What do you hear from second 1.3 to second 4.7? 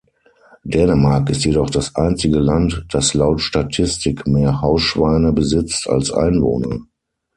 jedoch das einzige Land, das laut Statistik mehr